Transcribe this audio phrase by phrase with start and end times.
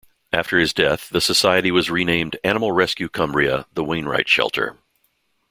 [0.33, 4.79] After his death the society was renamed "Animal Rescue Cumbria- The Wainwright Shelter".